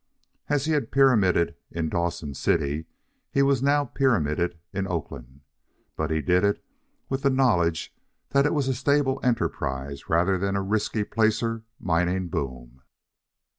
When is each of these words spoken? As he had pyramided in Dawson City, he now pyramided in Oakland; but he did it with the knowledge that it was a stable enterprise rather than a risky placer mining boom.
As 0.49 0.65
he 0.65 0.71
had 0.71 0.91
pyramided 0.91 1.55
in 1.69 1.87
Dawson 1.87 2.33
City, 2.33 2.87
he 3.31 3.43
now 3.43 3.85
pyramided 3.85 4.57
in 4.73 4.87
Oakland; 4.87 5.41
but 5.95 6.09
he 6.09 6.23
did 6.23 6.43
it 6.43 6.65
with 7.07 7.21
the 7.21 7.29
knowledge 7.29 7.93
that 8.29 8.47
it 8.47 8.53
was 8.55 8.67
a 8.67 8.73
stable 8.73 9.19
enterprise 9.21 10.09
rather 10.09 10.39
than 10.39 10.55
a 10.55 10.61
risky 10.63 11.03
placer 11.03 11.65
mining 11.79 12.29
boom. 12.29 12.81